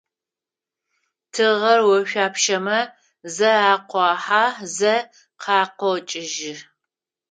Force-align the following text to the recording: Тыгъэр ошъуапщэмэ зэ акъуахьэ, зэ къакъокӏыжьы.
Тыгъэр 1.33 1.79
ошъуапщэмэ 1.95 2.79
зэ 3.35 3.51
акъуахьэ, 3.73 4.43
зэ 4.75 4.93
къакъокӏыжьы. 5.41 6.53